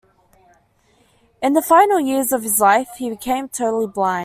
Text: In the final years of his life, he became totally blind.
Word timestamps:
In 1.43 1.53
the 1.53 1.61
final 1.61 1.99
years 1.99 2.31
of 2.31 2.41
his 2.41 2.59
life, 2.59 2.89
he 2.97 3.11
became 3.11 3.47
totally 3.47 3.85
blind. 3.85 4.19